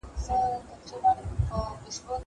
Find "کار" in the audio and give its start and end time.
1.47-1.75